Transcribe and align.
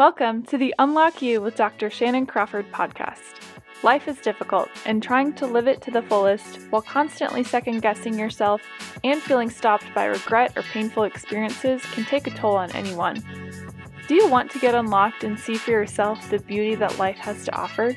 Welcome 0.00 0.44
to 0.44 0.56
the 0.56 0.74
Unlock 0.78 1.20
You 1.20 1.42
with 1.42 1.56
Dr. 1.56 1.90
Shannan 1.90 2.26
Crawford 2.26 2.72
podcast. 2.72 3.34
Life 3.82 4.08
is 4.08 4.16
difficult, 4.16 4.70
and 4.86 5.02
trying 5.02 5.34
to 5.34 5.46
live 5.46 5.68
it 5.68 5.82
to 5.82 5.90
the 5.90 6.00
fullest 6.00 6.56
while 6.70 6.80
constantly 6.80 7.44
second 7.44 7.82
guessing 7.82 8.18
yourself 8.18 8.62
and 9.04 9.20
feeling 9.20 9.50
stopped 9.50 9.84
by 9.94 10.06
regret 10.06 10.56
or 10.56 10.62
painful 10.62 11.02
experiences 11.02 11.82
can 11.92 12.06
take 12.06 12.26
a 12.26 12.30
toll 12.30 12.56
on 12.56 12.70
anyone. 12.70 13.22
Do 14.08 14.14
you 14.14 14.26
want 14.26 14.50
to 14.52 14.58
get 14.58 14.74
unlocked 14.74 15.22
and 15.22 15.38
see 15.38 15.56
for 15.56 15.72
yourself 15.72 16.30
the 16.30 16.38
beauty 16.38 16.74
that 16.76 16.98
life 16.98 17.18
has 17.18 17.44
to 17.44 17.54
offer? 17.54 17.94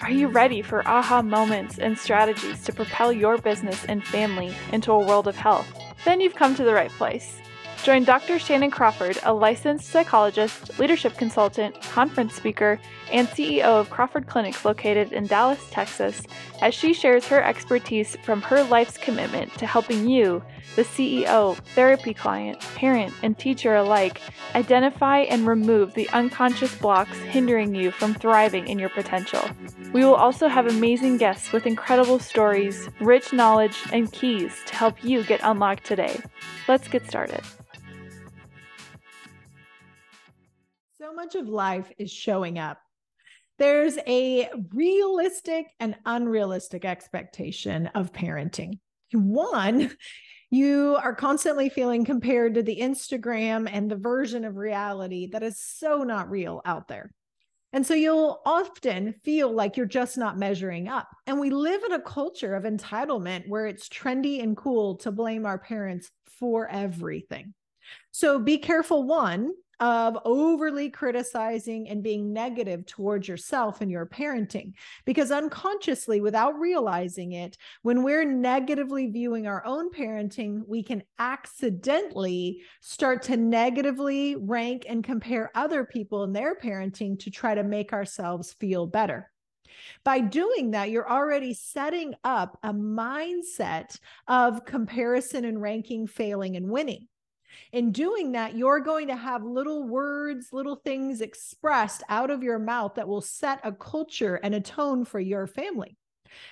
Are 0.00 0.10
you 0.10 0.28
ready 0.28 0.62
for 0.62 0.88
aha 0.88 1.20
moments 1.20 1.78
and 1.78 1.98
strategies 1.98 2.64
to 2.64 2.72
propel 2.72 3.12
your 3.12 3.36
business 3.36 3.84
and 3.84 4.02
family 4.02 4.56
into 4.72 4.92
a 4.92 5.06
world 5.06 5.28
of 5.28 5.36
health? 5.36 5.70
Then 6.06 6.22
you've 6.22 6.36
come 6.36 6.54
to 6.54 6.64
the 6.64 6.72
right 6.72 6.90
place. 6.92 7.42
Join 7.84 8.04
Dr. 8.04 8.36
Shannan 8.36 8.72
Crawford, 8.72 9.18
a 9.24 9.34
licensed 9.34 9.90
psychologist, 9.90 10.78
leadership 10.78 11.18
consultant, 11.18 11.78
conference 11.82 12.32
speaker, 12.32 12.80
and 13.12 13.28
CEO 13.28 13.64
of 13.64 13.90
Crawford 13.90 14.26
Clinics 14.26 14.64
located 14.64 15.12
in 15.12 15.26
Dallas, 15.26 15.68
Texas, 15.70 16.22
as 16.62 16.72
she 16.72 16.94
shares 16.94 17.26
her 17.26 17.42
expertise 17.42 18.16
from 18.22 18.40
her 18.40 18.64
life's 18.64 18.96
commitment 18.96 19.52
to 19.58 19.66
helping 19.66 20.08
you, 20.08 20.42
the 20.76 20.82
CEO, 20.82 21.56
therapy 21.74 22.14
client, 22.14 22.58
parent, 22.74 23.12
and 23.22 23.38
teacher 23.38 23.74
alike, 23.74 24.22
identify 24.54 25.18
and 25.18 25.46
remove 25.46 25.92
the 25.92 26.08
unconscious 26.14 26.74
blocks 26.78 27.18
hindering 27.18 27.74
you 27.74 27.90
from 27.90 28.14
thriving 28.14 28.66
in 28.66 28.78
your 28.78 28.88
potential. 28.88 29.46
We 29.92 30.06
will 30.06 30.14
also 30.14 30.48
have 30.48 30.66
amazing 30.68 31.18
guests 31.18 31.52
with 31.52 31.66
incredible 31.66 32.18
stories, 32.18 32.88
rich 32.98 33.34
knowledge, 33.34 33.76
and 33.92 34.10
keys 34.10 34.56
to 34.68 34.74
help 34.74 35.04
you 35.04 35.22
get 35.22 35.40
unlocked 35.42 35.84
today. 35.84 36.18
Let's 36.66 36.88
get 36.88 37.06
started. 37.06 37.42
Much 41.14 41.34
of 41.34 41.48
life 41.48 41.90
is 41.98 42.10
showing 42.10 42.58
up. 42.58 42.78
There's 43.58 43.96
a 44.06 44.48
realistic 44.72 45.66
and 45.78 45.96
unrealistic 46.04 46.84
expectation 46.84 47.86
of 47.88 48.12
parenting. 48.12 48.78
One, 49.12 49.92
you 50.50 50.96
are 51.00 51.14
constantly 51.14 51.68
feeling 51.68 52.04
compared 52.04 52.54
to 52.54 52.62
the 52.62 52.78
Instagram 52.80 53.68
and 53.70 53.90
the 53.90 53.96
version 53.96 54.44
of 54.44 54.56
reality 54.56 55.28
that 55.32 55.42
is 55.42 55.60
so 55.60 56.02
not 56.02 56.30
real 56.30 56.62
out 56.64 56.88
there. 56.88 57.12
And 57.72 57.84
so 57.84 57.94
you'll 57.94 58.40
often 58.46 59.14
feel 59.24 59.52
like 59.52 59.76
you're 59.76 59.86
just 59.86 60.16
not 60.16 60.38
measuring 60.38 60.86
up. 60.88 61.08
And 61.26 61.40
we 61.40 61.50
live 61.50 61.82
in 61.82 61.92
a 61.92 62.00
culture 62.00 62.54
of 62.54 62.62
entitlement 62.62 63.48
where 63.48 63.66
it's 63.66 63.88
trendy 63.88 64.42
and 64.42 64.56
cool 64.56 64.96
to 64.98 65.10
blame 65.10 65.44
our 65.44 65.58
parents 65.58 66.10
for 66.38 66.68
everything. 66.68 67.52
So 68.12 68.38
be 68.38 68.58
careful, 68.58 69.02
one, 69.02 69.50
of 69.80 70.18
overly 70.24 70.90
criticizing 70.90 71.88
and 71.88 72.02
being 72.02 72.32
negative 72.32 72.86
towards 72.86 73.28
yourself 73.28 73.80
and 73.80 73.90
your 73.90 74.06
parenting. 74.06 74.72
Because 75.04 75.30
unconsciously, 75.30 76.20
without 76.20 76.58
realizing 76.58 77.32
it, 77.32 77.56
when 77.82 78.02
we're 78.02 78.24
negatively 78.24 79.06
viewing 79.06 79.46
our 79.46 79.64
own 79.66 79.92
parenting, 79.92 80.62
we 80.66 80.82
can 80.82 81.02
accidentally 81.18 82.62
start 82.80 83.22
to 83.22 83.36
negatively 83.36 84.36
rank 84.36 84.86
and 84.88 85.04
compare 85.04 85.50
other 85.54 85.84
people 85.84 86.22
and 86.22 86.34
their 86.34 86.54
parenting 86.54 87.18
to 87.20 87.30
try 87.30 87.54
to 87.54 87.62
make 87.62 87.92
ourselves 87.92 88.52
feel 88.54 88.86
better. 88.86 89.30
By 90.04 90.20
doing 90.20 90.72
that, 90.72 90.90
you're 90.90 91.10
already 91.10 91.54
setting 91.54 92.14
up 92.24 92.58
a 92.62 92.72
mindset 92.72 93.98
of 94.28 94.64
comparison 94.64 95.44
and 95.44 95.60
ranking, 95.60 96.06
failing 96.06 96.56
and 96.56 96.68
winning. 96.68 97.08
In 97.72 97.92
doing 97.92 98.32
that, 98.32 98.56
you're 98.56 98.80
going 98.80 99.08
to 99.08 99.16
have 99.16 99.44
little 99.44 99.86
words, 99.86 100.48
little 100.52 100.76
things 100.76 101.20
expressed 101.20 102.02
out 102.08 102.30
of 102.30 102.42
your 102.42 102.58
mouth 102.58 102.94
that 102.94 103.08
will 103.08 103.20
set 103.20 103.60
a 103.64 103.72
culture 103.72 104.36
and 104.36 104.54
a 104.54 104.60
tone 104.60 105.04
for 105.04 105.20
your 105.20 105.46
family. 105.46 105.96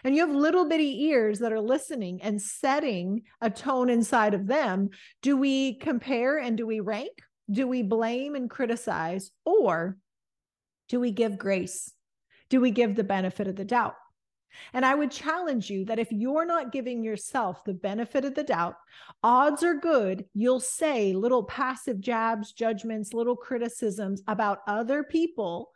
And 0.05 0.15
you 0.15 0.27
have 0.27 0.35
little 0.35 0.69
bitty 0.69 1.05
ears 1.05 1.41
that 1.41 1.53
are 1.53 1.61
listening 1.61 2.23
and 2.23 2.41
setting 2.41 3.23
a 3.41 3.51
tone 3.51 3.91
inside 3.91 4.35
of 4.35 4.47
them. 4.47 4.91
Do 5.23 5.37
we 5.37 5.75
compare 5.75 6.39
and 6.39 6.57
do 6.57 6.67
we 6.67 6.81
rank? 6.81 7.13
Do 7.51 7.67
we 7.67 7.83
blame 7.83 8.35
and 8.35 8.49
criticize? 8.49 9.33
Or 9.45 9.97
do 10.89 11.01
we 11.01 11.11
give 11.11 11.39
grace? 11.39 11.93
Do 12.49 12.61
we 12.61 12.71
give 12.71 12.95
the 12.95 13.05
benefit 13.05 13.49
of 13.49 13.57
the 13.57 13.65
doubt? 13.65 13.95
And 14.73 14.85
I 14.85 14.95
would 14.95 15.11
challenge 15.11 15.71
you 15.71 15.85
that 15.87 15.99
if 15.99 16.11
you're 16.11 16.47
not 16.47 16.73
giving 16.73 17.03
yourself 17.03 17.65
the 17.65 17.75
benefit 17.75 18.25
of 18.25 18.35
the 18.35 18.45
doubt, 18.45 18.77
odds 19.23 19.63
are 19.63 19.75
good 19.75 20.25
you'll 20.35 20.61
say 20.61 21.13
little 21.13 21.45
passive 21.45 22.01
jabs, 22.01 22.53
judgments, 22.53 23.13
little 23.13 23.37
criticisms 23.37 24.23
about 24.29 24.61
other 24.67 25.03
people, 25.03 25.71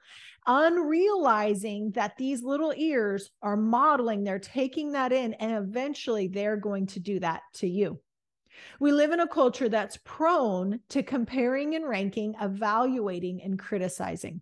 unrealizing 0.46 1.92
that 1.92 2.16
these 2.16 2.42
little 2.42 2.72
ears 2.76 3.30
are 3.42 3.56
modeling, 3.56 4.24
they're 4.24 4.38
taking 4.38 4.92
that 4.92 5.12
in, 5.12 5.34
and 5.34 5.52
eventually 5.52 6.28
they're 6.28 6.56
going 6.56 6.86
to 6.86 7.00
do 7.00 7.18
that 7.20 7.42
to 7.54 7.68
you. 7.68 8.00
We 8.80 8.92
live 8.92 9.12
in 9.12 9.20
a 9.20 9.28
culture 9.28 9.68
that's 9.68 9.98
prone 10.04 10.80
to 10.90 11.02
comparing 11.02 11.74
and 11.74 11.86
ranking, 11.86 12.34
evaluating 12.40 13.42
and 13.42 13.58
criticizing. 13.58 14.40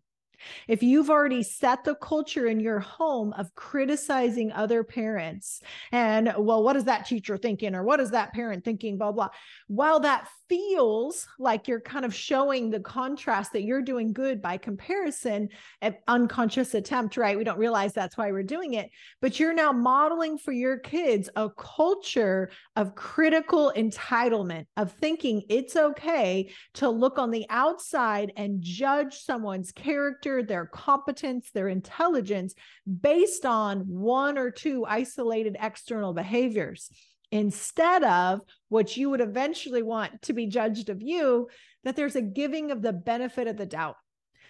If 0.68 0.82
you've 0.82 1.10
already 1.10 1.42
set 1.42 1.84
the 1.84 1.94
culture 1.94 2.46
in 2.46 2.60
your 2.60 2.80
home 2.80 3.32
of 3.34 3.54
criticizing 3.54 4.52
other 4.52 4.84
parents 4.84 5.60
and, 5.92 6.32
well, 6.38 6.62
what 6.62 6.76
is 6.76 6.84
that 6.84 7.06
teacher 7.06 7.36
thinking? 7.36 7.74
Or 7.74 7.82
what 7.82 8.00
is 8.00 8.10
that 8.10 8.32
parent 8.32 8.64
thinking? 8.64 8.98
Blah, 8.98 9.12
blah. 9.12 9.28
While 9.68 10.00
that 10.00 10.28
feels 10.48 11.26
like 11.38 11.68
you're 11.68 11.80
kind 11.80 12.04
of 12.04 12.14
showing 12.14 12.70
the 12.70 12.80
contrast 12.80 13.52
that 13.52 13.62
you're 13.62 13.82
doing 13.82 14.12
good 14.12 14.42
by 14.42 14.56
comparison, 14.56 15.48
an 15.80 15.96
unconscious 16.08 16.74
attempt, 16.74 17.16
right? 17.16 17.36
We 17.36 17.44
don't 17.44 17.58
realize 17.58 17.92
that's 17.92 18.16
why 18.16 18.30
we're 18.30 18.42
doing 18.42 18.74
it, 18.74 18.90
but 19.20 19.40
you're 19.40 19.54
now 19.54 19.72
modeling 19.72 20.38
for 20.38 20.52
your 20.52 20.78
kids 20.78 21.30
a 21.36 21.48
culture 21.50 22.50
of 22.76 22.94
critical 22.94 23.72
entitlement, 23.76 24.66
of 24.76 24.92
thinking 24.92 25.42
it's 25.48 25.76
okay 25.76 26.50
to 26.74 26.88
look 26.88 27.18
on 27.18 27.30
the 27.30 27.46
outside 27.50 28.32
and 28.36 28.60
judge 28.60 29.16
someone's 29.16 29.72
character, 29.72 30.42
their 30.42 30.66
competence, 30.66 31.50
their 31.52 31.68
intelligence 31.68 32.54
based 33.00 33.46
on 33.46 33.80
one 33.80 34.38
or 34.38 34.50
two 34.50 34.84
isolated 34.86 35.56
external 35.60 36.12
behaviors 36.12 36.90
instead 37.34 38.04
of 38.04 38.42
what 38.68 38.96
you 38.96 39.10
would 39.10 39.20
eventually 39.20 39.82
want 39.82 40.22
to 40.22 40.32
be 40.32 40.46
judged 40.46 40.88
of 40.88 41.02
you, 41.02 41.48
that 41.82 41.96
there's 41.96 42.14
a 42.14 42.22
giving 42.22 42.70
of 42.70 42.80
the 42.80 42.92
benefit 42.92 43.48
of 43.48 43.56
the 43.56 43.66
doubt. 43.66 43.96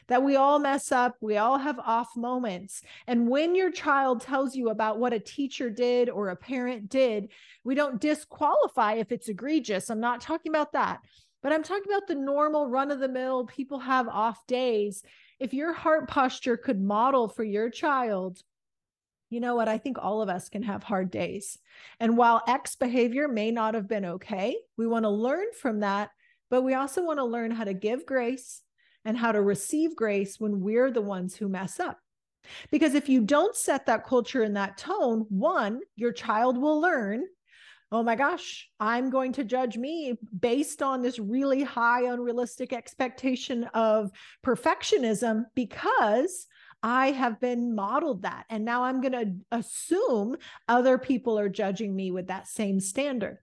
That 0.08 0.22
we 0.22 0.36
all 0.36 0.58
mess 0.58 0.92
up, 0.92 1.16
we 1.22 1.38
all 1.38 1.56
have 1.56 1.78
off 1.78 2.08
moments. 2.14 2.82
And 3.06 3.26
when 3.26 3.54
your 3.54 3.72
child 3.72 4.20
tells 4.20 4.54
you 4.54 4.68
about 4.68 4.98
what 4.98 5.14
a 5.14 5.18
teacher 5.18 5.70
did 5.70 6.10
or 6.10 6.28
a 6.28 6.36
parent 6.36 6.90
did, 6.90 7.30
we 7.64 7.74
don't 7.74 8.02
disqualify 8.02 8.96
if 8.96 9.10
it's 9.10 9.30
egregious. 9.30 9.88
I'm 9.88 9.98
not 9.98 10.20
talking 10.20 10.52
about 10.52 10.72
that, 10.74 11.00
but 11.42 11.54
I'm 11.54 11.62
talking 11.62 11.90
about 11.90 12.06
the 12.06 12.16
normal 12.16 12.68
run 12.68 12.90
of 12.90 13.00
the 13.00 13.08
mill, 13.08 13.46
people 13.46 13.78
have 13.78 14.08
off 14.08 14.46
days. 14.46 15.02
If 15.40 15.54
your 15.54 15.72
heart 15.72 16.06
posture 16.06 16.58
could 16.58 16.82
model 16.82 17.28
for 17.30 17.44
your 17.44 17.70
child 17.70 18.42
you 19.34 19.40
know 19.40 19.56
what? 19.56 19.68
I 19.68 19.78
think 19.78 19.98
all 20.00 20.22
of 20.22 20.28
us 20.28 20.48
can 20.48 20.62
have 20.62 20.84
hard 20.84 21.10
days. 21.10 21.58
And 21.98 22.16
while 22.16 22.42
X 22.46 22.76
behavior 22.76 23.26
may 23.26 23.50
not 23.50 23.74
have 23.74 23.88
been 23.88 24.04
okay, 24.04 24.56
we 24.78 24.86
want 24.86 25.04
to 25.04 25.10
learn 25.10 25.46
from 25.60 25.80
that, 25.80 26.10
but 26.50 26.62
we 26.62 26.74
also 26.74 27.02
want 27.02 27.18
to 27.18 27.24
learn 27.24 27.50
how 27.50 27.64
to 27.64 27.74
give 27.74 28.06
grace 28.06 28.62
and 29.04 29.18
how 29.18 29.32
to 29.32 29.42
receive 29.42 29.96
grace 29.96 30.38
when 30.38 30.60
we're 30.60 30.92
the 30.92 31.02
ones 31.02 31.34
who 31.34 31.48
mess 31.48 31.80
up. 31.80 31.98
Because 32.70 32.94
if 32.94 33.08
you 33.08 33.22
don't 33.22 33.56
set 33.56 33.86
that 33.86 34.06
culture 34.06 34.44
in 34.44 34.54
that 34.54 34.78
tone, 34.78 35.26
one, 35.28 35.80
your 35.96 36.12
child 36.12 36.56
will 36.56 36.80
learn, 36.80 37.24
oh 37.90 38.02
my 38.02 38.16
gosh, 38.16 38.68
I'm 38.78 39.10
going 39.10 39.32
to 39.32 39.44
judge 39.44 39.76
me 39.76 40.16
based 40.38 40.82
on 40.82 41.02
this 41.02 41.18
really 41.18 41.62
high, 41.62 42.12
unrealistic 42.12 42.72
expectation 42.72 43.64
of 43.74 44.10
perfectionism 44.44 45.44
because 45.54 46.46
I 46.84 47.12
have 47.12 47.40
been 47.40 47.74
modeled 47.74 48.22
that. 48.22 48.44
And 48.50 48.62
now 48.62 48.84
I'm 48.84 49.00
going 49.00 49.12
to 49.12 49.56
assume 49.56 50.36
other 50.68 50.98
people 50.98 51.38
are 51.38 51.48
judging 51.48 51.96
me 51.96 52.10
with 52.10 52.26
that 52.26 52.46
same 52.46 52.78
standard. 52.78 53.38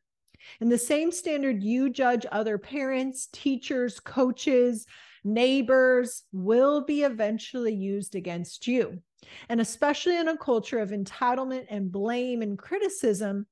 And 0.60 0.72
the 0.72 0.78
same 0.78 1.12
standard 1.12 1.64
you 1.64 1.90
judge 1.90 2.28
other 2.32 2.60
parents, 2.60 3.30
teachers, 3.34 4.00
coaches, 4.00 4.86
neighbors 5.24 6.24
will 6.32 6.86
be 6.86 7.02
eventually 7.02 7.74
used 7.74 8.14
against 8.14 8.68
you. 8.68 9.02
And 9.50 9.60
especially 9.60 10.18
in 10.18 10.28
a 10.28 10.38
culture 10.38 10.78
of 10.78 10.92
entitlement 10.92 11.66
and 11.70 11.92
blame 11.92 12.44
and 12.44 12.60
criticism, 12.60 13.48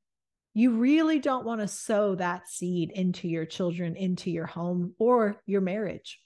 you 0.53 0.71
really 0.71 1.17
don't 1.17 1.45
want 1.45 1.61
to 1.61 1.67
sow 1.67 2.13
that 2.15 2.47
seed 2.47 2.91
into 2.91 3.27
your 3.27 3.45
children, 3.45 3.95
into 3.95 4.29
your 4.29 4.45
home, 4.45 4.93
or 4.99 5.41
your 5.47 5.61
marriage. 5.61 6.19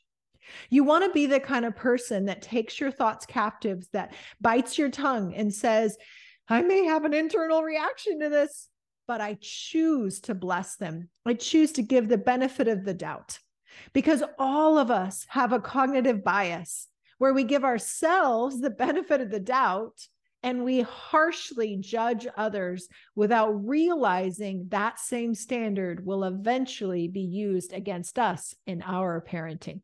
You 0.70 0.84
want 0.84 1.06
to 1.06 1.12
be 1.12 1.26
the 1.26 1.40
kind 1.40 1.66
of 1.66 1.76
person 1.76 2.26
that 2.26 2.42
takes 2.42 2.80
your 2.80 2.92
thoughts 2.92 3.26
captives, 3.26 3.90
that 3.94 4.14
bites 4.42 4.78
your 4.78 4.90
tongue 4.90 5.34
and 5.36 5.54
says, 5.54 5.98
I 6.50 6.62
may 6.62 6.86
have 6.86 7.06
an 7.06 7.14
internal 7.14 7.64
reaction 7.64 8.20
to 8.20 8.30
this, 8.30 8.70
but 9.08 9.22
I 9.22 9.38
choose 9.42 10.22
to 10.22 10.36
bless 10.36 10.76
them. 10.76 11.10
I 11.26 11.34
choose 11.34 11.72
to 11.74 11.82
give 11.82 12.10
the 12.10 12.18
benefit 12.18 12.68
of 12.68 12.84
the 12.84 12.94
doubt 12.94 13.40
because 13.94 14.24
all 14.38 14.78
of 14.78 14.92
us 14.92 15.26
have 15.30 15.54
a 15.54 15.60
cognitive 15.60 16.24
bias 16.24 16.88
where 17.18 17.34
we 17.34 17.44
give 17.44 17.64
ourselves 17.64 18.60
the 18.60 18.70
benefit 18.70 19.22
of 19.22 19.32
the 19.32 19.40
doubt 19.40 20.08
and 20.44 20.66
we 20.66 20.82
harshly 20.82 21.78
judge 21.80 22.28
others 22.36 22.90
without 23.16 23.52
realizing 23.66 24.68
that 24.70 25.00
same 25.00 25.34
standard 25.34 26.06
will 26.06 26.26
eventually 26.26 27.08
be 27.08 27.22
used 27.22 27.72
against 27.72 28.20
us 28.20 28.54
in 28.68 28.82
our 28.82 29.24
parenting. 29.26 29.80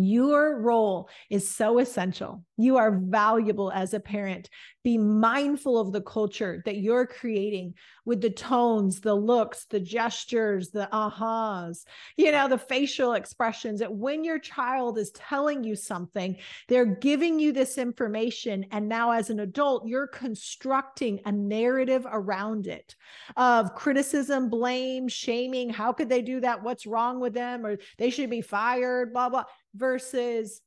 Your 0.00 0.60
role 0.60 1.08
is 1.28 1.50
so 1.50 1.80
essential. 1.80 2.44
You 2.56 2.76
are 2.76 2.96
valuable 2.96 3.72
as 3.72 3.94
a 3.94 4.00
parent. 4.00 4.48
Be 4.84 4.96
mindful 4.96 5.76
of 5.76 5.92
the 5.92 6.00
culture 6.00 6.62
that 6.64 6.76
you're 6.76 7.04
creating 7.04 7.74
with 8.04 8.20
the 8.20 8.30
tones, 8.30 9.00
the 9.00 9.14
looks, 9.14 9.66
the 9.66 9.80
gestures, 9.80 10.70
the 10.70 10.88
ahas, 10.92 11.84
you 12.16 12.30
know, 12.30 12.46
the 12.46 12.58
facial 12.58 13.14
expressions. 13.14 13.80
That 13.80 13.92
when 13.92 14.22
your 14.22 14.38
child 14.38 14.98
is 14.98 15.10
telling 15.10 15.64
you 15.64 15.74
something, 15.74 16.36
they're 16.68 16.86
giving 16.86 17.40
you 17.40 17.52
this 17.52 17.76
information. 17.76 18.66
And 18.70 18.88
now, 18.88 19.10
as 19.10 19.30
an 19.30 19.40
adult, 19.40 19.88
you're 19.88 20.06
constructing 20.06 21.20
a 21.24 21.32
narrative 21.32 22.06
around 22.08 22.68
it 22.68 22.94
of 23.36 23.74
criticism, 23.74 24.48
blame, 24.48 25.08
shaming. 25.08 25.70
How 25.70 25.92
could 25.92 26.08
they 26.08 26.22
do 26.22 26.38
that? 26.40 26.62
What's 26.62 26.86
wrong 26.86 27.18
with 27.18 27.34
them? 27.34 27.66
Or 27.66 27.78
they 27.98 28.10
should 28.10 28.30
be 28.30 28.42
fired, 28.42 29.12
blah, 29.12 29.28
blah 29.28 29.44
versus, 29.78 30.60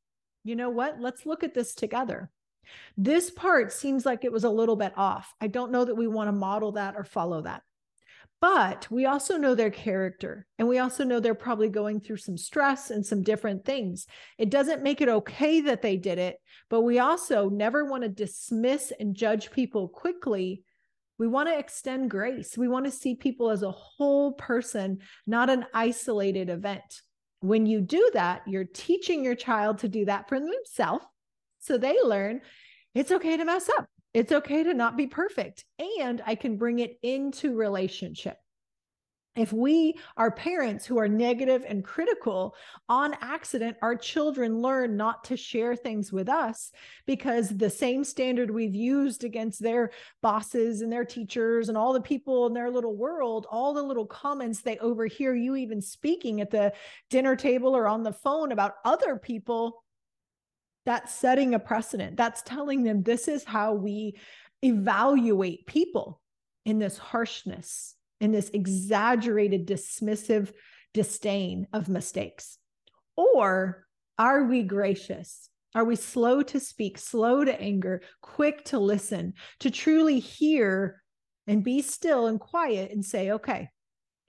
you 0.44 0.56
know 0.56 0.70
what? 0.70 1.00
Let's 1.00 1.26
look 1.26 1.44
at 1.44 1.54
this 1.54 1.76
together. 1.76 2.30
This 2.98 3.30
part 3.30 3.72
seems 3.72 4.06
like 4.06 4.24
it 4.24 4.32
was 4.32 4.44
a 4.44 4.50
little 4.50 4.76
bit 4.76 4.94
off. 4.96 5.34
I 5.42 5.48
don't 5.48 5.72
know 5.72 5.86
that 5.86 5.96
we 5.96 6.08
want 6.08 6.28
to 6.28 6.34
model 6.34 6.74
that 6.74 6.96
or 6.96 7.04
follow 7.04 7.42
that. 7.42 7.64
But 8.40 8.88
we 8.90 9.06
also 9.06 9.38
know 9.38 9.54
their 9.54 9.70
character 9.70 10.48
and 10.58 10.68
we 10.68 10.80
also 10.80 11.04
know 11.04 11.20
they're 11.20 11.36
probably 11.36 11.70
going 11.70 12.00
through 12.00 12.18
some 12.18 12.38
stress 12.38 12.90
and 12.90 13.06
some 13.06 13.22
different 13.22 13.66
things. 13.66 14.08
It 14.40 14.50
doesn't 14.50 14.82
make 14.82 15.00
it 15.00 15.10
okay 15.10 15.62
that 15.62 15.84
they 15.84 15.96
did 15.96 16.18
it, 16.18 16.38
but 16.68 16.82
we 16.82 16.98
also 16.98 17.50
never 17.50 17.86
want 17.86 18.02
to 18.02 18.10
dismiss 18.10 18.92
and 19.00 19.16
judge 19.16 19.52
people 19.52 19.88
quickly. 19.88 20.64
We 21.20 21.28
want 21.28 21.50
to 21.50 21.60
extend 21.60 22.10
grace. 22.10 22.58
We 22.58 22.68
want 22.68 22.86
to 22.86 22.92
see 22.92 23.14
people 23.14 23.52
as 23.52 23.62
a 23.62 23.70
whole 23.70 24.32
person, 24.32 25.02
not 25.28 25.52
an 25.52 25.68
isolated 25.72 26.50
event. 26.50 27.04
When 27.42 27.66
you 27.66 27.82
do 27.82 28.10
that, 28.14 28.44
you're 28.48 28.66
teaching 28.66 29.24
your 29.24 29.36
child 29.36 29.80
to 29.80 29.90
do 29.90 30.06
that 30.06 30.30
for 30.30 30.40
themselves. 30.40 31.06
So 31.60 31.78
they 31.78 31.98
learn 32.02 32.42
it's 32.96 33.12
okay 33.12 33.38
to 33.38 33.46
mess 33.46 33.70
up. 33.78 33.88
It's 34.14 34.32
okay 34.32 34.64
to 34.64 34.74
not 34.74 34.98
be 34.98 35.08
perfect. 35.08 35.66
And 36.00 36.22
I 36.26 36.36
can 36.36 36.58
bring 36.58 36.80
it 36.80 36.98
into 37.02 37.56
relationship. 37.56 38.38
If 39.36 39.54
we 39.54 39.98
are 40.18 40.30
parents 40.30 40.86
who 40.86 41.00
are 41.00 41.08
negative 41.08 41.64
and 41.66 41.86
critical 41.86 42.54
on 42.90 43.16
accident, 43.22 43.78
our 43.82 43.96
children 43.96 44.62
learn 44.62 44.98
not 44.98 45.24
to 45.26 45.38
share 45.38 45.74
things 45.74 46.12
with 46.12 46.28
us 46.28 46.74
because 47.06 47.48
the 47.48 47.70
same 47.70 48.04
standard 48.04 48.52
we've 48.52 48.76
used 48.76 49.24
against 49.24 49.64
their 49.64 49.92
bosses 50.22 50.82
and 50.82 50.92
their 50.92 51.06
teachers 51.06 51.70
and 51.70 51.78
all 51.78 51.94
the 51.94 52.02
people 52.02 52.46
in 52.48 52.54
their 52.54 52.70
little 52.70 52.98
world, 52.98 53.48
all 53.50 53.74
the 53.74 53.82
little 53.82 54.06
comments 54.06 54.62
they 54.62 54.78
overhear 54.80 55.34
you 55.34 55.56
even 55.56 55.82
speaking 55.82 56.42
at 56.42 56.52
the 56.52 56.74
dinner 57.10 57.38
table 57.38 57.74
or 57.74 57.88
on 57.88 58.04
the 58.04 58.12
phone 58.12 58.52
about 58.52 58.76
other 58.84 59.16
people, 59.16 59.86
that's 60.86 61.16
setting 61.16 61.54
a 61.54 61.60
precedent. 61.60 62.18
That's 62.18 62.42
telling 62.42 62.84
them 62.84 63.02
this 63.02 63.30
is 63.30 63.46
how 63.46 63.76
we 63.76 64.20
evaluate 64.62 65.68
people 65.68 66.20
in 66.66 66.80
this 66.80 66.98
harshness 66.98 67.96
in 68.22 68.32
this 68.32 68.50
exaggerated, 68.54 69.68
dismissive 69.68 70.54
disdain 70.94 71.68
of 71.74 71.90
mistakes? 71.90 72.58
Or 73.18 73.86
are 74.18 74.46
we 74.46 74.64
gracious? 74.64 75.50
Are 75.74 75.84
we 75.84 75.96
slow 75.96 76.42
to 76.44 76.60
speak, 76.60 76.98
slow 76.98 77.44
to 77.44 77.60
anger, 77.60 78.02
quick 78.22 78.66
to 78.66 78.80
listen, 78.80 79.34
to 79.60 79.72
truly 79.72 80.20
hear 80.20 81.02
and 81.48 81.64
be 81.64 81.82
still 81.82 82.28
and 82.28 82.40
quiet 82.40 82.92
and 82.92 83.04
say, 83.04 83.32
okay, 83.32 83.70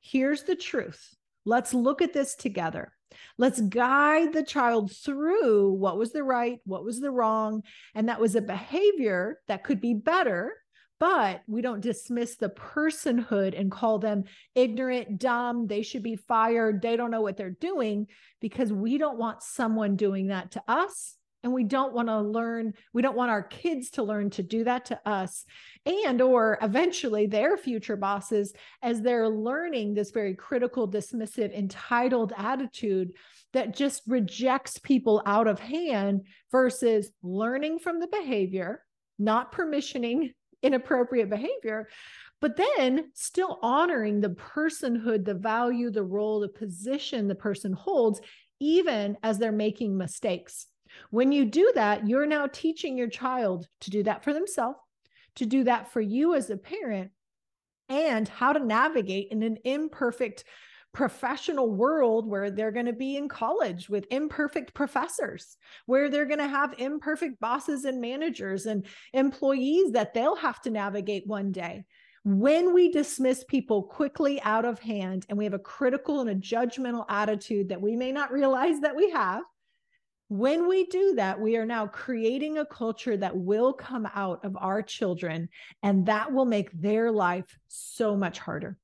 here's 0.00 0.45
the 0.45 0.56
truth. 0.56 1.15
Let's 1.45 1.75
look 1.75 2.00
at 2.00 2.12
this 2.12 2.35
together. 2.35 2.93
Let's 3.37 3.61
guide 3.61 4.33
the 4.33 4.43
child 4.43 4.93
through 4.93 5.73
what 5.73 5.99
was 5.99 6.12
the 6.12 6.23
right, 6.23 6.61
what 6.65 6.85
was 6.85 7.00
the 7.00 7.11
wrong. 7.11 7.62
And 7.95 8.09
that 8.09 8.21
was 8.21 8.35
a 8.35 8.41
behavior 8.41 9.41
that 9.49 9.65
could 9.65 9.81
be 9.81 9.95
better 9.95 10.55
but 11.02 11.43
we 11.49 11.62
don't 11.62 11.81
dismiss 11.81 12.37
the 12.37 12.49
personhood 12.49 13.58
and 13.58 13.72
call 13.72 13.99
them 13.99 14.22
ignorant, 14.54 15.19
dumb, 15.19 15.66
they 15.66 15.82
should 15.82 16.04
be 16.04 16.14
fired, 16.14 16.81
they 16.81 16.94
don't 16.94 17.10
know 17.10 17.22
what 17.22 17.37
they're 17.37 17.50
doing 17.50 18.06
because 18.40 18.72
we 18.72 18.99
don't 18.99 19.19
want 19.19 19.43
someone 19.43 19.96
doing 19.96 20.28
that 20.28 20.52
to 20.52 20.62
us 20.69 21.16
and 21.43 21.52
we 21.52 21.64
don't 21.64 21.93
want 21.93 22.06
to 22.06 22.20
learn 22.20 22.72
we 22.94 23.02
don't 23.02 23.16
want 23.16 23.32
our 23.32 23.43
kids 23.43 23.90
to 23.90 24.04
learn 24.04 24.31
to 24.31 24.44
do 24.44 24.62
that 24.62 24.84
to 24.84 25.00
us. 25.04 25.44
And 25.84 26.20
or 26.20 26.56
eventually 26.62 27.26
their 27.26 27.56
future 27.56 27.96
bosses 27.96 28.52
as 28.81 29.00
they're 29.00 29.28
learning 29.28 29.94
this 29.94 30.12
very 30.12 30.37
critical 30.37 30.88
dismissive 30.88 31.52
entitled 31.52 32.32
attitude 32.37 33.10
that 33.54 33.75
just 33.75 34.02
rejects 34.06 34.78
people 34.78 35.20
out 35.26 35.49
of 35.49 35.58
hand 35.58 36.26
versus 36.52 37.10
learning 37.25 37.81
from 37.81 37.99
the 37.99 38.06
behavior 38.06 38.84
not 39.19 39.52
permissioning 39.52 40.31
inappropriate 40.62 41.31
behavior 41.31 41.88
but 42.43 42.56
then 42.56 43.12
still 43.14 43.61
honoring 43.62 44.20
the 44.20 44.31
personhood, 44.31 45.25
the 45.25 45.32
value, 45.32 45.91
the 45.91 46.03
role, 46.03 46.41
the 46.41 46.49
position 46.49 47.29
the 47.29 47.37
person 47.37 47.73
holds, 47.73 48.20
even 48.59 49.17
as 49.23 49.38
they're 49.38 49.53
making 49.53 49.97
mistakes. 49.97 50.67
When 51.11 51.31
you 51.31 51.44
do 51.44 51.70
that, 51.76 52.09
you're 52.09 52.26
now 52.26 52.49
teaching 52.49 52.99
your 52.99 53.09
child 53.09 53.69
to 53.82 53.91
do 53.91 54.03
that 54.03 54.25
for 54.25 54.32
themselves, 54.32 54.79
to 55.37 55.47
do 55.47 55.62
that 55.64 55.93
for 55.93 56.00
you 56.00 56.35
as 56.35 56.50
a 56.50 56.56
parent, 56.56 57.12
and 57.88 58.29
how 58.29 58.53
to 58.53 58.64
navigate 58.64 59.29
in 59.31 59.44
an 59.44 59.59
imperfect 59.64 60.43
professional 60.93 61.71
world 61.71 62.27
where 62.27 62.50
they're 62.50 62.71
going 62.71 62.87
to 62.87 62.93
be 62.93 63.17
in 63.17 63.29
college 63.29 63.89
with 63.89 64.06
imperfect 64.11 64.75
professors, 64.75 65.56
where 65.87 66.11
they're 66.11 66.27
going 66.27 66.39
to 66.39 66.47
have 66.49 66.75
imperfect 66.79 67.41
bosses 67.41 67.85
and 67.85 68.00
managers 68.00 68.67
and 68.67 68.87
employees 69.12 69.93
that 69.93 70.12
they'll 70.12 70.37
have 70.37 70.61
to 70.61 70.71
navigate 70.71 71.27
one 71.27 71.50
day. 71.50 71.85
When 72.25 72.73
we 72.73 72.93
dismiss 72.93 73.43
people 73.44 73.83
quickly 73.83 74.41
out 74.43 74.65
of 74.65 74.79
hand 74.79 75.27
and 75.29 75.37
we 75.37 75.44
have 75.44 75.55
a 75.55 75.59
critical 75.59 76.21
and 76.21 76.31
a 76.31 76.35
judgmental 76.35 77.05
attitude 77.09 77.71
that 77.71 77.83
we 77.83 77.97
may 77.97 78.12
not 78.12 78.31
realize 78.31 78.81
that 78.81 78.95
we 78.95 79.11
have, 79.11 79.43
when 80.29 80.67
we 80.67 80.87
do 80.87 81.15
that, 81.17 81.41
we 81.41 81.56
are 81.56 81.67
now 81.67 81.87
creating 81.87 82.56
a 82.56 82.64
culture 82.64 83.16
that 83.16 83.37
will 83.37 83.73
come 83.73 84.09
out 84.14 84.45
of 84.45 84.57
our 84.57 84.81
children, 84.81 85.49
and 85.83 86.07
that 86.07 86.33
will 86.33 86.47
make 86.47 86.71
their 86.73 87.11
life 87.11 87.59
so 87.69 88.16
much 88.16 88.38
harder. 88.38 88.78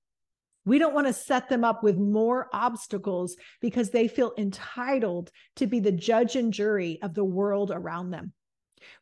We 0.68 0.78
don't 0.78 0.94
want 0.94 1.06
to 1.06 1.14
set 1.14 1.48
them 1.48 1.64
up 1.64 1.82
with 1.82 1.96
more 1.96 2.50
obstacles 2.52 3.36
because 3.62 3.88
they 3.88 4.06
feel 4.06 4.34
entitled 4.36 5.30
to 5.56 5.66
be 5.66 5.80
the 5.80 5.90
judge 5.90 6.36
and 6.36 6.52
jury 6.52 6.98
of 7.00 7.14
the 7.14 7.24
world 7.24 7.70
around 7.74 8.10
them. 8.10 8.34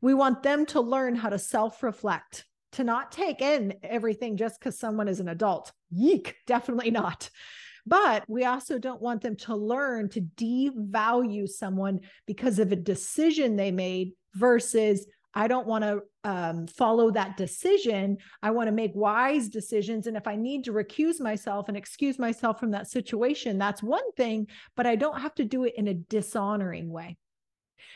We 0.00 0.14
want 0.14 0.44
them 0.44 0.64
to 0.66 0.80
learn 0.80 1.16
how 1.16 1.30
to 1.30 1.40
self 1.40 1.82
reflect, 1.82 2.44
to 2.72 2.84
not 2.84 3.10
take 3.10 3.42
in 3.42 3.74
everything 3.82 4.36
just 4.36 4.60
because 4.60 4.78
someone 4.78 5.08
is 5.08 5.18
an 5.18 5.28
adult. 5.28 5.72
Yeek, 5.90 6.36
definitely 6.46 6.92
not. 6.92 7.30
But 7.84 8.22
we 8.28 8.44
also 8.44 8.78
don't 8.78 9.02
want 9.02 9.22
them 9.22 9.34
to 9.36 9.56
learn 9.56 10.08
to 10.10 10.20
devalue 10.20 11.48
someone 11.48 12.00
because 12.26 12.60
of 12.60 12.70
a 12.70 12.76
decision 12.76 13.56
they 13.56 13.72
made 13.72 14.12
versus 14.34 15.04
I 15.36 15.48
don't 15.48 15.66
want 15.66 15.84
to 15.84 16.00
um, 16.24 16.66
follow 16.66 17.10
that 17.10 17.36
decision. 17.36 18.16
I 18.42 18.50
want 18.52 18.68
to 18.68 18.72
make 18.72 18.92
wise 18.94 19.50
decisions. 19.50 20.06
And 20.06 20.16
if 20.16 20.26
I 20.26 20.34
need 20.34 20.64
to 20.64 20.72
recuse 20.72 21.20
myself 21.20 21.68
and 21.68 21.76
excuse 21.76 22.18
myself 22.18 22.58
from 22.58 22.70
that 22.70 22.88
situation, 22.88 23.58
that's 23.58 23.82
one 23.82 24.10
thing, 24.12 24.46
but 24.76 24.86
I 24.86 24.96
don't 24.96 25.20
have 25.20 25.34
to 25.34 25.44
do 25.44 25.64
it 25.64 25.74
in 25.76 25.88
a 25.88 25.94
dishonoring 25.94 26.88
way. 26.88 27.18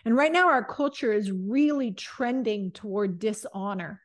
And 0.04 0.14
right 0.14 0.30
now, 0.30 0.48
our 0.48 0.62
culture 0.62 1.14
is 1.14 1.32
really 1.32 1.92
trending 1.92 2.72
toward 2.72 3.18
dishonor. 3.18 4.02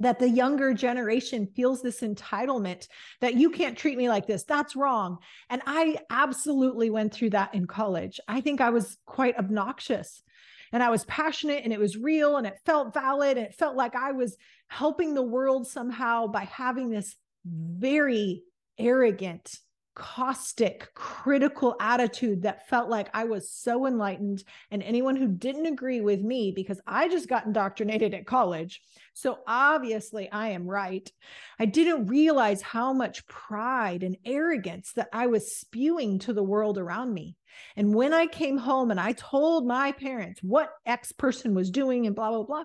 That 0.00 0.18
the 0.18 0.28
younger 0.28 0.74
generation 0.74 1.46
feels 1.54 1.80
this 1.80 2.00
entitlement 2.00 2.88
that 3.20 3.34
you 3.34 3.50
can't 3.50 3.78
treat 3.78 3.96
me 3.96 4.08
like 4.08 4.26
this. 4.26 4.42
That's 4.42 4.74
wrong. 4.74 5.18
And 5.48 5.62
I 5.64 5.98
absolutely 6.10 6.90
went 6.90 7.14
through 7.14 7.30
that 7.30 7.54
in 7.54 7.66
college. 7.66 8.18
I 8.26 8.40
think 8.40 8.60
I 8.60 8.70
was 8.70 8.98
quite 9.06 9.38
obnoxious 9.38 10.24
and 10.72 10.82
I 10.82 10.90
was 10.90 11.04
passionate 11.04 11.64
and 11.64 11.72
it 11.72 11.78
was 11.78 11.96
real 11.96 12.36
and 12.36 12.46
it 12.46 12.58
felt 12.64 12.94
valid 12.94 13.36
and 13.36 13.46
it 13.46 13.54
felt 13.54 13.76
like 13.76 13.94
I 13.94 14.12
was 14.12 14.36
helping 14.68 15.14
the 15.14 15.22
world 15.22 15.66
somehow 15.66 16.26
by 16.26 16.44
having 16.44 16.88
this 16.88 17.14
very 17.44 18.42
arrogant, 18.78 19.54
caustic, 19.94 20.88
critical 20.94 21.76
attitude 21.78 22.42
that 22.42 22.68
felt 22.68 22.88
like 22.88 23.10
I 23.12 23.24
was 23.24 23.50
so 23.50 23.86
enlightened. 23.86 24.42
And 24.70 24.82
anyone 24.82 25.16
who 25.16 25.28
didn't 25.28 25.66
agree 25.66 26.00
with 26.00 26.20
me, 26.22 26.52
because 26.52 26.80
I 26.86 27.08
just 27.08 27.28
got 27.28 27.44
indoctrinated 27.44 28.14
at 28.14 28.26
college. 28.26 28.80
So 29.12 29.40
obviously 29.46 30.30
I 30.30 30.50
am 30.50 30.66
right. 30.66 31.10
I 31.58 31.66
didn't 31.66 32.06
realize 32.06 32.62
how 32.62 32.94
much 32.94 33.26
pride 33.26 34.02
and 34.02 34.16
arrogance 34.24 34.92
that 34.92 35.08
I 35.12 35.26
was 35.26 35.54
spewing 35.54 36.20
to 36.20 36.32
the 36.32 36.42
world 36.42 36.78
around 36.78 37.12
me. 37.12 37.36
And 37.76 37.94
when 37.94 38.12
I 38.12 38.26
came 38.26 38.58
home 38.58 38.90
and 38.90 39.00
I 39.00 39.12
told 39.12 39.66
my 39.66 39.92
parents 39.92 40.40
what 40.42 40.70
X 40.86 41.12
person 41.12 41.54
was 41.54 41.70
doing 41.70 42.06
and 42.06 42.14
blah, 42.14 42.30
blah, 42.30 42.44
blah, 42.44 42.64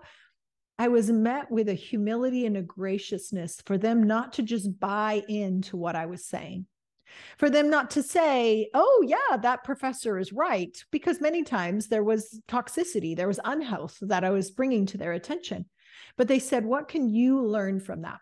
I 0.79 0.89
was 0.89 1.09
met 1.09 1.49
with 1.49 1.69
a 1.69 1.73
humility 1.73 2.45
and 2.45 2.55
a 2.55 2.61
graciousness 2.61 3.61
for 3.65 3.77
them 3.77 4.03
not 4.03 4.33
to 4.33 4.43
just 4.43 4.79
buy 4.79 5.23
into 5.27 5.75
what 5.75 5.95
I 5.95 6.05
was 6.05 6.25
saying, 6.25 6.67
for 7.39 7.49
them 7.49 7.69
not 7.69 7.91
to 7.91 8.03
say, 8.03 8.69
oh, 8.75 9.05
yeah, 9.07 9.37
that 9.37 9.63
professor 9.63 10.19
is 10.19 10.31
right, 10.31 10.77
because 10.91 11.19
many 11.19 11.43
times 11.43 11.87
there 11.87 12.03
was 12.03 12.39
toxicity, 12.47 13.15
there 13.15 13.27
was 13.27 13.39
unhealth 13.43 13.97
that 14.01 14.23
I 14.23 14.29
was 14.29 14.51
bringing 14.51 14.85
to 14.87 14.97
their 14.97 15.13
attention. 15.13 15.65
But 16.15 16.27
they 16.27 16.39
said, 16.39 16.63
what 16.65 16.87
can 16.87 17.09
you 17.09 17.43
learn 17.43 17.79
from 17.79 18.03
that? 18.03 18.19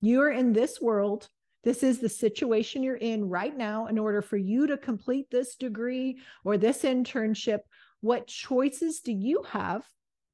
You're 0.00 0.30
in 0.30 0.52
this 0.52 0.80
world. 0.80 1.28
This 1.64 1.82
is 1.82 1.98
the 1.98 2.10
situation 2.10 2.82
you're 2.82 2.96
in 2.96 3.28
right 3.28 3.56
now. 3.56 3.86
In 3.86 3.98
order 3.98 4.20
for 4.20 4.36
you 4.36 4.66
to 4.66 4.76
complete 4.76 5.30
this 5.30 5.56
degree 5.56 6.18
or 6.44 6.58
this 6.58 6.82
internship, 6.82 7.60
what 8.00 8.26
choices 8.26 9.00
do 9.00 9.12
you 9.12 9.42
have 9.48 9.82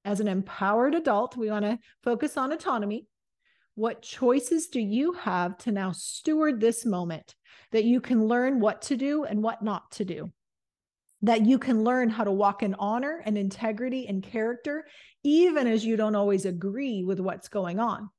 as 0.04 0.18
an 0.18 0.26
empowered 0.26 0.96
adult? 0.96 1.36
We 1.36 1.50
want 1.50 1.64
to 1.64 1.78
focus 2.02 2.36
on 2.36 2.52
autonomy. 2.52 3.06
What 3.76 4.02
choices 4.02 4.66
do 4.66 4.80
you 4.80 5.12
have 5.12 5.56
to 5.58 5.70
now 5.70 5.92
steward 5.92 6.60
this 6.60 6.84
moment 6.84 7.36
that 7.70 7.84
you 7.84 8.00
can 8.00 8.26
learn 8.26 8.58
what 8.58 8.82
to 8.82 8.96
do 8.96 9.24
and 9.24 9.40
what 9.40 9.62
not 9.62 9.92
to 9.92 10.04
do? 10.04 10.32
That 11.22 11.46
you 11.46 11.58
can 11.58 11.84
learn 11.84 12.08
how 12.08 12.24
to 12.24 12.32
walk 12.32 12.64
in 12.64 12.74
honor 12.74 13.22
and 13.24 13.38
integrity 13.38 14.08
and 14.08 14.22
character, 14.22 14.84
even 15.22 15.68
as 15.68 15.84
you 15.84 15.96
don't 15.96 16.16
always 16.16 16.44
agree 16.44 17.04
with 17.04 17.20
what's 17.20 17.48
going 17.48 17.78
on. 17.78 18.10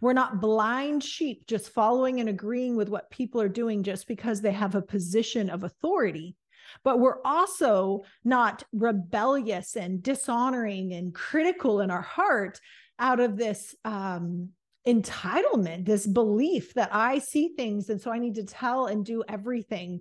We're 0.00 0.12
not 0.12 0.40
blind 0.40 1.02
sheep 1.02 1.46
just 1.46 1.70
following 1.70 2.20
and 2.20 2.28
agreeing 2.28 2.76
with 2.76 2.88
what 2.88 3.10
people 3.10 3.40
are 3.40 3.48
doing 3.48 3.82
just 3.82 4.06
because 4.06 4.40
they 4.40 4.52
have 4.52 4.74
a 4.74 4.82
position 4.82 5.50
of 5.50 5.64
authority. 5.64 6.36
But 6.84 7.00
we're 7.00 7.20
also 7.24 8.02
not 8.24 8.64
rebellious 8.72 9.76
and 9.76 10.02
dishonoring 10.02 10.92
and 10.92 11.14
critical 11.14 11.80
in 11.80 11.90
our 11.90 12.02
heart 12.02 12.60
out 12.98 13.20
of 13.20 13.36
this 13.36 13.74
um, 13.84 14.50
entitlement, 14.86 15.84
this 15.84 16.06
belief 16.06 16.74
that 16.74 16.90
I 16.92 17.18
see 17.18 17.54
things. 17.56 17.88
And 17.88 18.00
so 18.00 18.10
I 18.10 18.18
need 18.18 18.36
to 18.36 18.44
tell 18.44 18.86
and 18.86 19.04
do 19.04 19.22
everything 19.28 20.00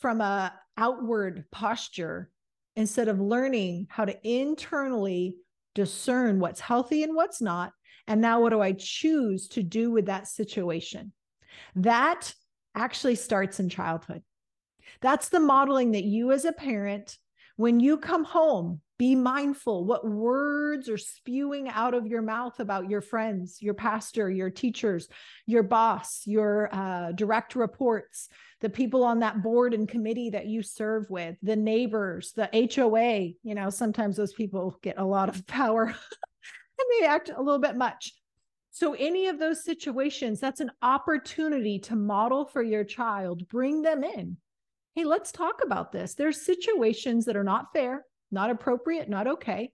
from 0.00 0.20
a 0.20 0.52
outward 0.76 1.44
posture 1.50 2.30
instead 2.76 3.08
of 3.08 3.20
learning 3.20 3.86
how 3.90 4.04
to 4.04 4.16
internally 4.28 5.36
discern 5.74 6.40
what's 6.40 6.60
healthy 6.60 7.02
and 7.02 7.14
what's 7.14 7.40
not 7.40 7.72
and 8.08 8.22
now, 8.22 8.40
what 8.40 8.50
do 8.50 8.60
I 8.60 8.72
choose 8.72 9.48
to 9.48 9.62
do 9.62 9.90
with 9.90 10.06
that 10.06 10.26
situation? 10.26 11.12
That 11.76 12.32
actually 12.74 13.16
starts 13.16 13.60
in 13.60 13.68
childhood. 13.68 14.22
That's 15.02 15.28
the 15.28 15.40
modeling 15.40 15.92
that 15.92 16.04
you, 16.04 16.32
as 16.32 16.46
a 16.46 16.52
parent, 16.52 17.18
when 17.56 17.80
you 17.80 17.98
come 17.98 18.24
home, 18.24 18.80
be 18.98 19.14
mindful 19.14 19.84
what 19.84 20.08
words 20.08 20.88
are 20.88 20.98
spewing 20.98 21.68
out 21.68 21.94
of 21.94 22.06
your 22.06 22.22
mouth 22.22 22.58
about 22.60 22.90
your 22.90 23.00
friends, 23.00 23.58
your 23.60 23.74
pastor, 23.74 24.30
your 24.30 24.50
teachers, 24.50 25.08
your 25.46 25.62
boss, 25.62 26.22
your 26.24 26.74
uh, 26.74 27.12
direct 27.12 27.54
reports, 27.54 28.28
the 28.60 28.70
people 28.70 29.04
on 29.04 29.20
that 29.20 29.42
board 29.42 29.74
and 29.74 29.88
committee 29.88 30.30
that 30.30 30.46
you 30.46 30.62
serve 30.62 31.08
with, 31.10 31.36
the 31.42 31.54
neighbors, 31.56 32.32
the 32.34 32.48
HOA. 32.74 33.34
You 33.42 33.54
know, 33.54 33.70
sometimes 33.70 34.16
those 34.16 34.32
people 34.32 34.78
get 34.82 34.98
a 34.98 35.04
lot 35.04 35.28
of 35.28 35.46
power 35.46 35.94
and 36.78 36.86
they 37.00 37.06
act 37.06 37.30
a 37.34 37.42
little 37.42 37.60
bit 37.60 37.76
much. 37.76 38.12
So, 38.70 38.94
any 38.94 39.26
of 39.26 39.38
those 39.38 39.64
situations, 39.64 40.40
that's 40.40 40.60
an 40.60 40.70
opportunity 40.82 41.78
to 41.80 41.96
model 41.96 42.44
for 42.44 42.62
your 42.62 42.84
child, 42.84 43.48
bring 43.48 43.82
them 43.82 44.04
in. 44.04 44.36
Hey, 44.94 45.04
let's 45.04 45.32
talk 45.32 45.60
about 45.64 45.92
this. 45.92 46.14
There's 46.14 46.44
situations 46.44 47.24
that 47.24 47.36
are 47.36 47.44
not 47.44 47.72
fair, 47.72 48.04
not 48.30 48.50
appropriate, 48.50 49.08
not 49.08 49.26
okay. 49.26 49.72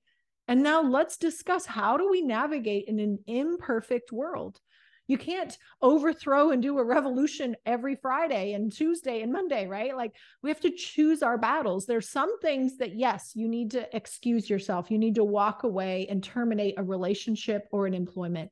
And 0.49 0.63
now 0.63 0.83
let's 0.83 1.17
discuss 1.17 1.67
how 1.67 1.97
do 1.97 2.11
we 2.11 2.23
navigate 2.23 2.87
in 2.87 2.99
an 2.99 3.19
imperfect 3.27 4.13
world? 4.13 4.61
You 5.07 5.19
can't 5.19 5.57
overthrow 5.83 6.51
and 6.51 6.63
do 6.63 6.79
a 6.79 6.85
revolution 6.85 7.57
every 7.67 7.95
Friday 7.95 8.55
and 8.55 8.73
Tuesday 8.73 9.21
and 9.21 9.33
Monday, 9.33 9.67
right? 9.67 9.95
Like 9.95 10.15
we 10.43 10.49
have 10.49 10.61
to 10.61 10.71
choose 10.71 11.23
our 11.23 11.37
battles. 11.37 11.85
There's 11.85 12.09
some 12.09 12.39
things 12.41 12.79
that, 12.79 12.95
yes, 12.97 13.33
you 13.35 13.47
need 13.49 13.73
to 13.73 13.95
excuse 13.95 14.49
yourself. 14.49 14.91
You 14.91 14.99
need 14.99 15.17
to 15.17 15.25
walk 15.25 15.65
away 15.65 16.07
and 16.09 16.25
terminate 16.25 16.75
a 16.79 16.83
relationship 16.83 17.69
or 17.71 17.87
an 17.87 17.93
employment. 17.93 18.51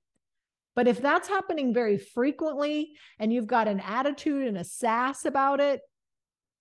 But 0.74 0.88
if 0.88 1.00
that's 1.00 1.28
happening 1.28 1.72
very 1.72 1.98
frequently 1.98 2.92
and 3.18 3.32
you've 3.32 3.46
got 3.46 3.68
an 3.68 3.80
attitude 3.80 4.46
and 4.46 4.58
a 4.58 4.64
sass 4.64 5.24
about 5.24 5.60
it, 5.60 5.80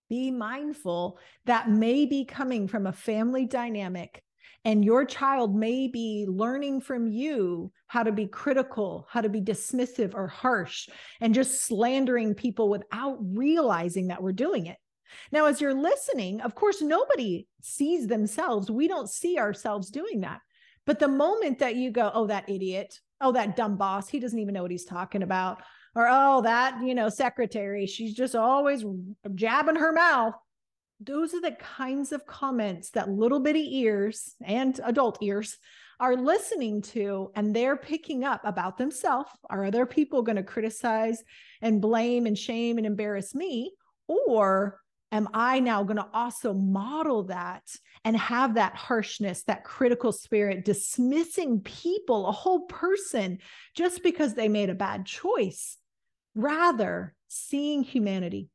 be 0.10 0.31
mindful 0.31 1.19
that 1.45 1.69
may 1.69 2.05
be 2.05 2.25
coming 2.25 2.67
from 2.67 2.86
a 2.86 2.93
family 2.93 3.45
dynamic 3.45 4.21
and 4.63 4.85
your 4.85 5.05
child 5.05 5.55
may 5.55 5.87
be 5.87 6.25
learning 6.27 6.81
from 6.81 7.07
you 7.07 7.71
how 7.87 8.03
to 8.03 8.11
be 8.11 8.27
critical, 8.27 9.07
how 9.09 9.21
to 9.21 9.29
be 9.29 9.41
dismissive 9.41 10.13
or 10.13 10.27
harsh, 10.27 10.87
and 11.19 11.33
just 11.33 11.65
slandering 11.65 12.35
people 12.35 12.69
without 12.69 13.17
realizing 13.21 14.07
that 14.07 14.21
we're 14.21 14.31
doing 14.31 14.67
it. 14.67 14.77
Now, 15.31 15.45
as 15.45 15.59
you're 15.59 15.73
listening, 15.73 16.41
of 16.41 16.55
course, 16.55 16.81
nobody 16.81 17.47
sees 17.61 18.07
themselves. 18.07 18.71
We 18.71 18.87
don't 18.87 19.09
see 19.09 19.37
ourselves 19.37 19.89
doing 19.89 20.21
that. 20.21 20.39
But 20.85 20.99
the 20.99 21.07
moment 21.07 21.59
that 21.59 21.75
you 21.75 21.91
go, 21.91 22.11
oh, 22.13 22.27
that 22.27 22.49
idiot, 22.49 22.97
oh, 23.19 23.31
that 23.33 23.55
dumb 23.55 23.77
boss, 23.77 24.07
he 24.07 24.19
doesn't 24.19 24.39
even 24.39 24.53
know 24.53 24.61
what 24.61 24.71
he's 24.71 24.85
talking 24.85 25.23
about. 25.23 25.61
Or, 25.95 26.07
oh, 26.09 26.41
that, 26.43 26.81
you 26.81 26.95
know, 26.95 27.09
secretary, 27.09 27.85
she's 27.85 28.13
just 28.15 28.35
always 28.35 28.85
jabbing 29.35 29.75
her 29.75 29.91
mouth 29.91 30.35
those 31.03 31.34
are 31.34 31.41
the 31.41 31.58
kinds 31.60 32.12
of 32.12 32.25
comments 32.27 32.91
that 32.91 33.10
little 33.10 33.39
bitty 33.39 33.79
ears 33.79 34.36
and 34.46 34.79
adult 34.84 35.17
ears 35.22 35.58
are 36.00 36.15
listening 36.15 36.81
to 36.81 37.31
and 37.36 37.55
they're 37.55 37.75
picking 37.77 38.24
up 38.24 38.41
about 38.43 38.77
themselves. 38.77 39.29
Are 39.50 39.65
other 39.65 39.86
people 39.86 40.22
going 40.22 40.36
to 40.36 40.43
criticize 40.43 41.24
and 41.62 41.81
blame 41.81 42.25
and 42.25 42.38
shame 42.38 42.77
and 42.77 42.86
embarrass 42.86 43.34
me? 43.36 43.74
Or 44.08 44.79
am 45.12 45.27
i 45.34 45.60
now 45.60 45.84
going 45.84 45.98
to 45.98 46.08
also 46.13 46.53
model 46.53 47.24
that 47.24 47.63
and 48.05 48.15
have 48.17 48.55
that 48.55 48.75
harshness 48.75 49.43
that 49.43 49.63
critical 49.63 50.12
spirit 50.12 50.65
dismissing 50.65 51.60
people 51.62 52.27
a 52.27 52.31
whole 52.31 52.62
person 52.62 53.38
just 53.75 54.03
because 54.03 54.34
they 54.34 54.48
made 54.48 54.70
a 54.70 54.75
bad 54.75 55.05
choice 55.05 55.77
rather 56.34 57.13
seeing 57.27 57.84
humanity 57.84 58.50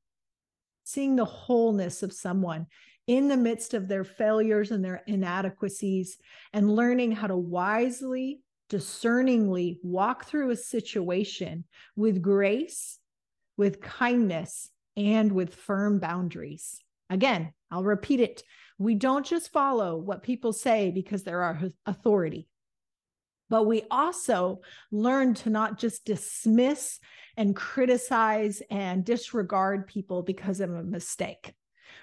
seeing 0.86 1.16
the 1.16 1.24
wholeness 1.24 2.02
of 2.04 2.12
someone 2.12 2.66
in 3.08 3.28
the 3.28 3.36
midst 3.36 3.74
of 3.74 3.88
their 3.88 4.04
failures 4.04 4.70
and 4.70 4.84
their 4.84 5.02
inadequacies, 5.06 6.16
and 6.52 6.74
learning 6.74 7.12
how 7.12 7.26
to 7.26 7.36
wisely, 7.36 8.40
discerningly 8.68 9.78
walk 9.82 10.24
through 10.24 10.50
a 10.50 10.56
situation 10.56 11.64
with 11.94 12.22
grace, 12.22 12.98
with 13.56 13.80
kindness, 13.80 14.70
and 14.96 15.30
with 15.32 15.54
firm 15.54 15.98
boundaries. 15.98 16.80
Again, 17.10 17.52
I'll 17.70 17.84
repeat 17.84 18.20
it. 18.20 18.42
We 18.78 18.94
don't 18.94 19.26
just 19.26 19.52
follow 19.52 19.96
what 19.96 20.22
people 20.22 20.52
say 20.52 20.90
because 20.90 21.22
they're 21.22 21.42
our 21.42 21.62
authority, 21.84 22.48
but 23.48 23.64
we 23.64 23.82
also 23.90 24.60
learn 24.90 25.34
to 25.34 25.50
not 25.50 25.78
just 25.78 26.04
dismiss 26.04 26.98
and 27.36 27.54
criticize 27.54 28.62
and 28.70 29.04
disregard 29.04 29.86
people 29.86 30.22
because 30.22 30.60
of 30.60 30.70
a 30.70 30.82
mistake. 30.82 31.52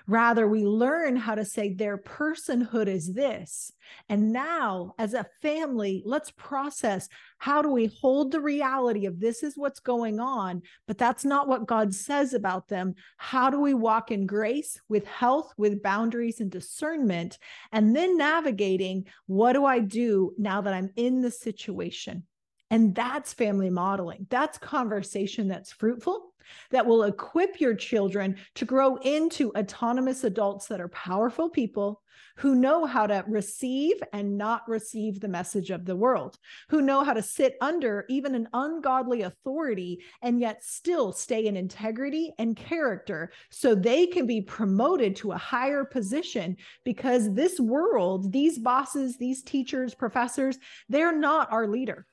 Rather, 0.08 0.48
we 0.48 0.66
learn 0.66 1.16
how 1.16 1.36
to 1.36 1.46
say 1.46 1.74
their 1.74 1.98
personhood 1.98 2.88
is 2.88 3.14
this. 3.14 3.72
And 4.10 4.34
now, 4.34 4.94
as 4.98 5.14
a 5.14 5.26
family, 5.42 6.04
let's 6.06 6.32
process 6.32 7.08
how 7.38 7.62
do 7.62 7.70
we 7.70 7.92
hold 8.02 8.32
the 8.32 8.42
reality 8.42 9.06
of 9.06 9.20
this 9.20 9.44
is 9.44 9.58
what's 9.58 9.80
going 9.80 10.20
on, 10.20 10.62
but 10.88 10.98
that's 10.98 11.24
not 11.24 11.48
what 11.48 11.68
God 11.68 11.94
says 11.94 12.34
about 12.34 12.68
them. 12.68 12.96
How 13.18 13.50
do 13.50 13.60
we 13.60 13.74
walk 13.74 14.12
in 14.12 14.26
grace 14.26 14.80
with 14.90 15.06
health, 15.06 15.54
with 15.58 15.82
boundaries 15.82 16.42
and 16.42 16.52
discernment? 16.52 17.38
And 17.72 17.96
then 17.96 18.18
navigating 18.18 19.06
what 19.28 19.54
do 19.54 19.66
I 19.66 19.80
do 19.80 20.34
now 20.38 20.62
that 20.62 20.74
I'm 20.74 20.92
in 20.96 21.22
the 21.22 21.32
situation? 21.32 22.24
And 22.70 22.96
that's 22.96 23.34
family 23.34 23.70
modeling. 23.70 24.26
That's 24.32 24.58
conversation 24.58 25.48
that's 25.48 25.72
fruitful, 25.72 26.33
that 26.72 26.86
will 26.86 27.04
equip 27.04 27.60
your 27.60 27.76
children 27.76 28.36
to 28.56 28.66
grow 28.66 28.98
into 28.98 29.52
autonomous 29.58 30.24
adults 30.24 30.68
that 30.68 30.82
are 30.82 30.90
powerful 30.90 31.50
people 31.50 32.02
who 32.38 32.56
know 32.56 32.86
how 32.86 33.06
to 33.06 33.24
receive 33.28 34.02
and 34.12 34.38
not 34.38 34.68
receive 34.68 35.20
the 35.20 35.28
message 35.28 35.70
of 35.70 35.86
the 35.86 35.96
world, 35.96 36.38
who 36.70 36.82
know 36.82 37.04
how 37.04 37.14
to 37.14 37.22
sit 37.22 37.56
under 37.62 38.06
even 38.10 38.34
an 38.34 38.48
ungodly 38.54 39.22
authority 39.22 40.00
and 40.22 40.40
yet 40.40 40.64
still 40.64 41.12
stay 41.12 41.46
in 41.46 41.56
integrity 41.56 42.34
and 42.40 42.56
character 42.56 43.32
so 43.52 43.76
they 43.76 44.08
can 44.08 44.26
be 44.26 44.42
promoted 44.42 45.16
to 45.16 45.32
a 45.32 45.38
higher 45.38 45.86
position 45.86 46.58
because 46.84 47.34
this 47.34 47.60
world, 47.60 48.32
these 48.32 48.58
bosses, 48.58 49.18
these 49.18 49.44
teachers, 49.44 49.94
professors, 49.94 50.58
they're 50.90 51.18
not 51.18 51.52
our 51.52 51.68
leader. 51.68 52.06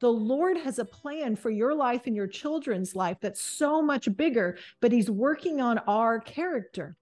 The 0.00 0.10
Lord 0.10 0.58
has 0.58 0.78
a 0.78 0.84
plan 0.84 1.36
for 1.36 1.50
your 1.50 1.74
life 1.74 2.06
and 2.06 2.16
your 2.16 2.26
children's 2.26 2.94
life 2.94 3.18
that's 3.20 3.40
so 3.40 3.80
much 3.80 4.14
bigger, 4.16 4.58
but 4.80 4.92
He's 4.92 5.10
working 5.10 5.60
on 5.60 5.78
our 5.86 6.20
character. 6.20 6.96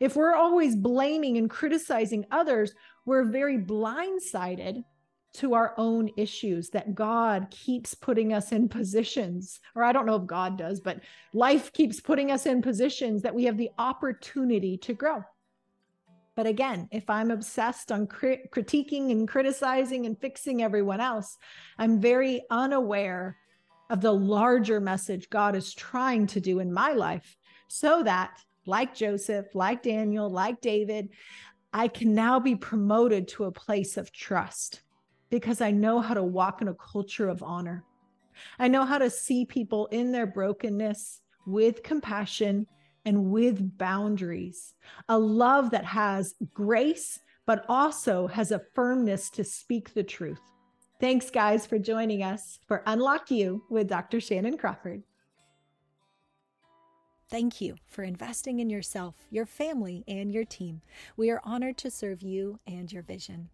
If 0.00 0.16
we're 0.16 0.34
always 0.34 0.74
blaming 0.74 1.36
and 1.38 1.48
criticizing 1.48 2.26
others, 2.30 2.74
we're 3.04 3.24
very 3.24 3.58
blindsided 3.58 4.82
to 5.34 5.54
our 5.54 5.74
own 5.78 6.10
issues 6.16 6.70
that 6.70 6.94
God 6.94 7.48
keeps 7.50 7.94
putting 7.94 8.32
us 8.32 8.52
in 8.52 8.68
positions, 8.68 9.60
or 9.74 9.82
I 9.82 9.92
don't 9.92 10.06
know 10.06 10.16
if 10.16 10.26
God 10.26 10.58
does, 10.58 10.80
but 10.80 11.00
life 11.32 11.72
keeps 11.72 12.00
putting 12.00 12.30
us 12.30 12.46
in 12.46 12.60
positions 12.60 13.22
that 13.22 13.34
we 13.34 13.44
have 13.44 13.56
the 13.56 13.70
opportunity 13.78 14.76
to 14.78 14.92
grow. 14.92 15.24
But 16.34 16.46
again, 16.46 16.88
if 16.90 17.10
I'm 17.10 17.30
obsessed 17.30 17.92
on 17.92 18.06
crit- 18.06 18.50
critiquing 18.50 19.10
and 19.10 19.28
criticizing 19.28 20.06
and 20.06 20.18
fixing 20.18 20.62
everyone 20.62 21.00
else, 21.00 21.36
I'm 21.78 22.00
very 22.00 22.42
unaware 22.50 23.36
of 23.90 24.00
the 24.00 24.12
larger 24.12 24.80
message 24.80 25.28
God 25.28 25.54
is 25.54 25.74
trying 25.74 26.26
to 26.28 26.40
do 26.40 26.60
in 26.60 26.72
my 26.72 26.92
life 26.92 27.36
so 27.68 28.02
that, 28.04 28.38
like 28.64 28.94
Joseph, 28.94 29.46
like 29.54 29.82
Daniel, 29.82 30.30
like 30.30 30.60
David, 30.62 31.10
I 31.72 31.88
can 31.88 32.14
now 32.14 32.40
be 32.40 32.54
promoted 32.54 33.28
to 33.28 33.44
a 33.44 33.52
place 33.52 33.96
of 33.96 34.12
trust 34.12 34.82
because 35.30 35.60
I 35.60 35.70
know 35.70 36.00
how 36.00 36.14
to 36.14 36.22
walk 36.22 36.62
in 36.62 36.68
a 36.68 36.74
culture 36.74 37.28
of 37.28 37.42
honor. 37.42 37.84
I 38.58 38.68
know 38.68 38.84
how 38.84 38.98
to 38.98 39.10
see 39.10 39.44
people 39.44 39.86
in 39.86 40.12
their 40.12 40.26
brokenness 40.26 41.20
with 41.46 41.82
compassion 41.82 42.66
and 43.04 43.30
with 43.30 43.78
boundaries, 43.78 44.74
a 45.08 45.18
love 45.18 45.70
that 45.70 45.84
has 45.84 46.34
grace, 46.52 47.18
but 47.46 47.64
also 47.68 48.26
has 48.28 48.52
a 48.52 48.62
firmness 48.74 49.30
to 49.30 49.44
speak 49.44 49.94
the 49.94 50.02
truth. 50.02 50.40
Thanks, 51.00 51.30
guys, 51.30 51.66
for 51.66 51.78
joining 51.78 52.22
us 52.22 52.60
for 52.68 52.82
Unlock 52.86 53.30
You 53.30 53.64
with 53.68 53.88
Dr. 53.88 54.18
Shannan 54.18 54.58
Crawford. 54.58 55.02
Thank 57.28 57.60
you 57.60 57.76
for 57.88 58.04
investing 58.04 58.60
in 58.60 58.68
yourself, 58.68 59.14
your 59.30 59.46
family, 59.46 60.04
and 60.06 60.30
your 60.30 60.44
team. 60.44 60.82
We 61.16 61.30
are 61.30 61.40
honored 61.44 61.78
to 61.78 61.90
serve 61.90 62.22
you 62.22 62.60
and 62.66 62.92
your 62.92 63.02
vision. 63.02 63.48